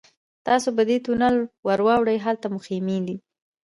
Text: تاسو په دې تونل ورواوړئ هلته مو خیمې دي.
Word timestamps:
تاسو 0.47 0.69
په 0.77 0.83
دې 0.89 0.97
تونل 1.05 1.35
ورواوړئ 1.67 2.17
هلته 2.25 2.45
مو 2.53 2.59
خیمې 2.65 2.97
دي. 3.07 3.17